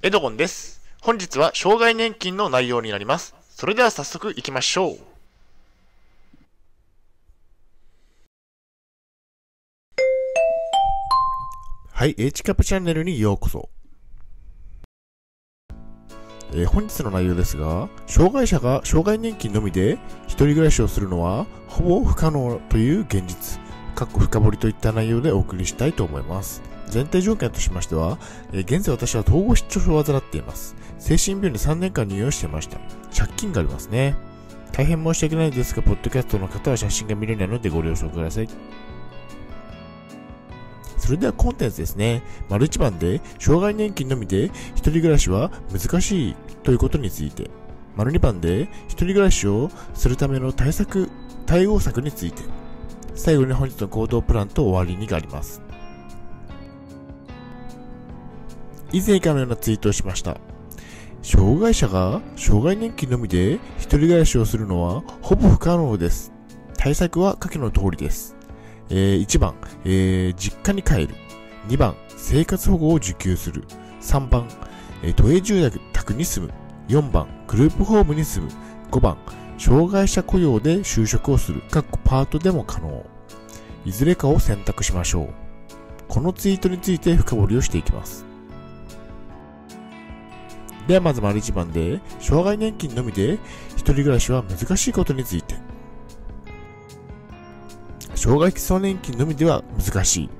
[0.00, 0.80] エドゴンです。
[1.02, 3.34] 本日は障害年金の内容になります。
[3.50, 4.98] それでは早速行きましょう。
[11.90, 13.70] はい、H キャップチャンネルにようこそ。
[16.52, 23.60] えー本日の内容ですが、障害者が障害年金のみで一人暮らしをするのはほぼ不可能という現実、
[23.96, 26.62] かっこ深掘りといった内容でお送りしたいと思います。
[26.92, 28.18] 前提条件としましては、
[28.52, 30.76] え現在私は統合失調症を患っています。
[30.98, 32.78] 精神病に3年間入院をしていました。
[33.16, 34.16] 借金がありますね。
[34.72, 38.48] 大変申し訳ないですが、ポッドキャストの方は写真が見れないのでご了承ください。
[40.98, 42.22] それではコンテンツですね。
[42.48, 47.50] 丸一番で、障害年金のみで一人暮らしは難しいということについて。
[47.96, 51.10] 丸二番で、一人暮らしをするための対策、
[51.46, 52.42] 対応策について。
[53.14, 55.67] 最後に本日の行動プランと終わりにがあります。
[58.92, 60.38] 以前以下のようなツイートをしました。
[61.22, 66.32] 障害者が障害年金のみで一人暮らしをするのはほぼ不可能です。
[66.76, 68.36] 対策は下記の通りです。
[68.90, 69.54] えー1番、
[69.84, 71.14] えー実家に帰る。
[71.68, 73.64] 2番、生活保護を受給する。
[74.00, 74.48] 3番、
[75.02, 76.52] えー都営住宅に住む。
[76.88, 78.52] 4番、グループホームに住む。
[78.90, 79.18] 5番、
[79.58, 81.60] 障害者雇用で就職をする。
[81.62, 83.04] かっこパートでも可能。
[83.84, 85.28] いずれかを選択しましょう。
[86.08, 88.27] このツイートについて深掘りをしていきます。
[90.88, 93.34] ではまず丸1番で、障害年金のみで
[93.76, 95.54] 一人暮らしは難しいことについて。
[98.14, 100.30] 障害基礎年金のみでは難しい。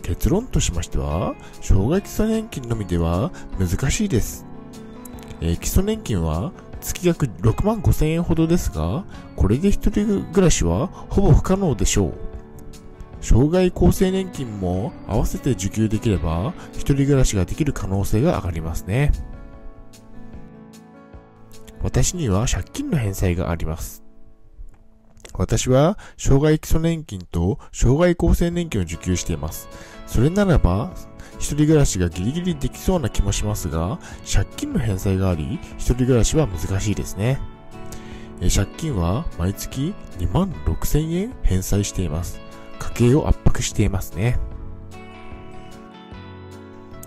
[0.00, 4.46] 結論としましては、障害基礎年金のみでは難しいです。
[5.42, 9.04] えー基礎年金は月額6万5千円ほどですが、
[9.36, 12.14] これで一人暮らしはほぼ不可能でしょう。
[13.22, 19.12] 障害厚生年金も合わせて受給できれば、一人暮らしができる可能性が上がりますね。
[21.82, 24.02] 私には借金の返済があります。
[25.34, 29.68] 私は、障害基礎年金と障害厚生年金を受給しています。
[30.06, 30.92] それならば、
[31.38, 33.98] 一人暮らしがギリギリできそうな気もしますが、
[34.30, 37.40] 借金の返済があり、一人暮らしは難しいですね。
[38.40, 42.51] 借金は毎月2万6千円返済しています。
[42.82, 44.38] 家計を圧迫していますね。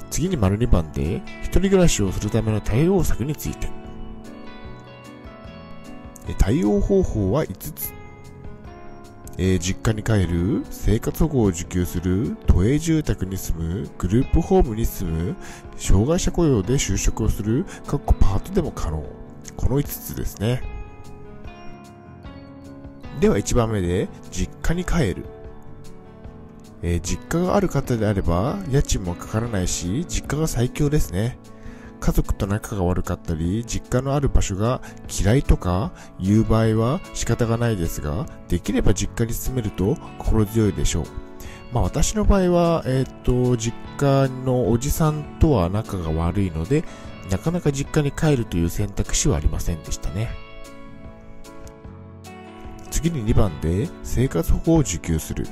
[0.10, 3.68] 次に丸2番で、一人暮らしをするための対応策について。
[6.38, 7.94] 対応方法は5つ。
[9.38, 15.36] えー実家に帰る、生活保護を受給する、都営住宅に住む、グループホームに住む、
[15.76, 19.04] 障害者雇用で就職をする、かっこパートでも可能。
[19.58, 20.64] この5つですね。
[23.20, 25.35] では1番目で、実家に帰る。
[26.82, 31.38] えー実家がある方であれば、家賃もかからないし、実家が最強ですね。
[32.00, 41.06] 家族と仲が悪かったり、実家のある場所が嫌いとかいう場合は仕方がないですが、できれば実家に住めると心強いでしょう。
[41.74, 46.84] まあ私の場合は、えっ、と、実家のおじさんとは仲が悪いので、
[47.32, 50.30] なかなか実家に帰るという選択肢はありませんでしたね。
[52.92, 55.48] 次に2番で生活保護を受給する。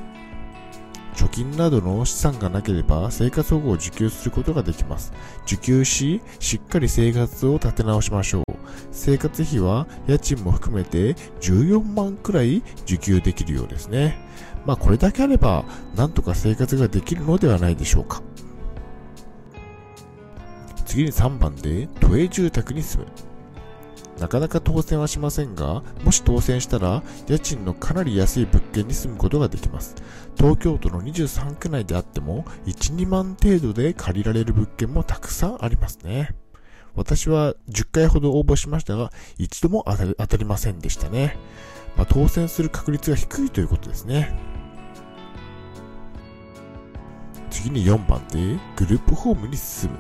[1.34, 5.12] 金などの資産がなければ生活保護を受給することができます。
[5.48, 8.44] 受給し、しっかり生活を立て直しましょう。
[8.92, 14.16] 生活費は家賃も含めて14万くらい受給できるようですね。
[14.68, 18.22] まあこれだけあればなんとか生活ができるのではないでしょうか。
[20.86, 23.33] 次に3番で都営住宅に住む。
[24.20, 29.96] なかなか当選はしませんが、もし当選したら、家賃のかなり安い物件に住むことができます。
[30.38, 36.36] 東京都の23区内であっても、1、2万程度で借りられる物件もたくさんありますね。
[36.96, 41.38] 私は10回ほど応募しましたが、一度も当たりませんでしたね。
[41.98, 44.34] まあ、当選する確率が低いということですね。
[47.50, 49.98] 次に4番で、グループホームに進む。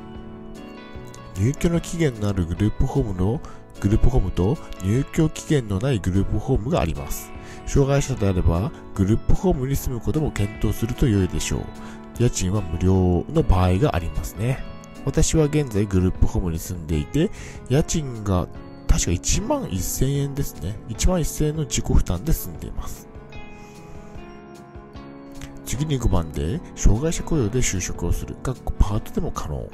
[1.35, 3.41] 入居の期限のあるグループホームの
[3.79, 7.31] グループホームと入居期限のないグループホームがあります。
[7.65, 11.61] 障害者であれば、グループホームに住むことも検討すると良いでしょう。
[12.19, 14.63] 家賃は無料の場合がありますね。
[15.05, 17.31] 私は現在グループホームに住んでいて、
[17.69, 18.47] 家賃が
[18.87, 20.77] 確か1万1000円ですね。
[20.89, 23.07] 1万1000円の自己負担で住んでいます。
[25.65, 28.35] 次に5番で、障害者雇用で就職をする。
[28.35, 29.67] かっこパートでも可能。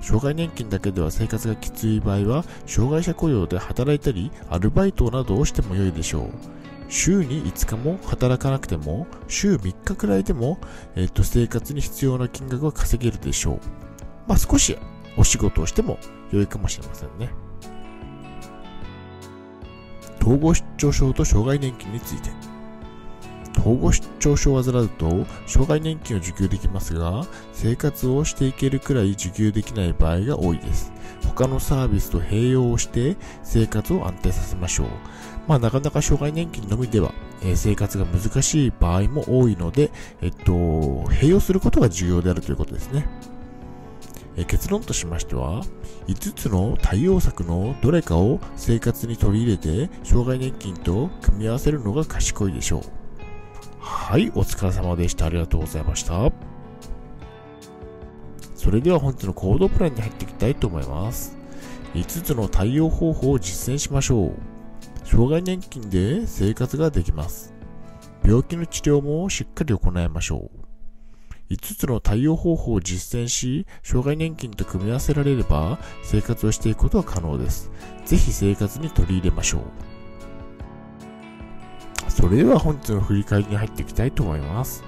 [0.00, 6.30] 障害年金だけでは生活がきつい場合は、障害者雇用で働いたり、アルバイトなどをしても良いでしょう。
[6.88, 10.58] 週に5日も働かなくても、週3日くらいでも、
[10.96, 13.60] えっと、生活に必要な金額は稼げるでしょう。
[14.26, 14.76] まあ、少し
[15.16, 15.98] お仕事をしても
[16.32, 17.30] 良いかもしれませんね。
[20.20, 22.30] 統合失調症と障害年金について。
[23.60, 30.92] 統合失調症を患うと、障害年金を受給できますが、生活をしていけるくらい受給できない場合が多いです。
[31.26, 34.86] 他のサービスと併用をして生活を安定させましょう。
[35.46, 37.12] まあ、なかなか障害年金のみでは、
[37.42, 39.90] えー、生活が難しい場合も多いので、
[40.22, 43.06] えっと、併用することが重要であるということですね。
[44.36, 45.62] え、結論としましては、
[46.06, 52.99] 5つの対応策のどれかを生活に取り入れて、障害年金と組み合わせるのが賢いでしょう。
[53.92, 55.26] はい、お疲れ様でした。
[55.26, 56.30] ありがとうございました。
[58.54, 61.36] それでは本日の行動プランに入っていきたいと思います。
[61.94, 64.32] 5つの対応方法を実践しましょう。
[65.04, 67.52] 障害年金で生活ができます。
[68.24, 71.52] 病気の治療もしっかり行いましょう。
[71.52, 77.72] 5つの対応方法を実践し、障害年金と組み合わせられれば、生活をしていくことは可能です。
[78.04, 79.89] ぜひ生活に取り入れましょう。
[82.20, 84.84] それでは本日の振り返りに入っていきたいと思います。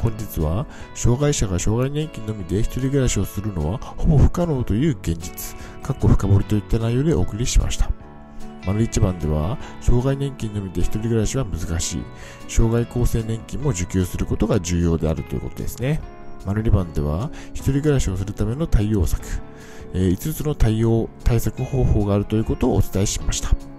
[0.00, 7.90] 本日は、障害者が障害年金のみで一人暮らしをするのはほぼ不可能という現実、かっこ深掘りといった内容でお送りしました。
[8.66, 12.02] 丸一番では、障害年金のみで一人暮らしは難しい。
[12.48, 16.00] 障害厚生年金も受給することが重要であるということですね。
[16.46, 19.22] 丸二番では、一人暮らしをするための対応策、
[19.92, 23.69] えー、5つの対応、対策方法があるということをお伝えしました。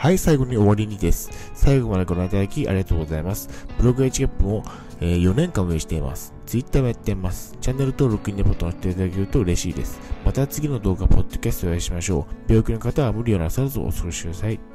[0.00, 1.28] はい、最後に終わりにです。
[1.52, 3.50] 最後までご覧いただきありがとうございます。
[3.76, 4.64] ブログ h キャップも、
[4.98, 6.32] えー、4年間運営しています。
[6.46, 7.54] Twitter もやっています。
[7.60, 10.00] チャンネル登録、いいねボタンを押していただけると嬉しいです。
[10.24, 12.50] また次の動画、ポッドキャストをお会いしましょう。
[12.50, 14.69] 病気の方は無理をなさらずお過ごしください。